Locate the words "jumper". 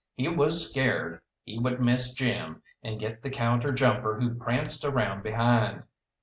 3.71-4.19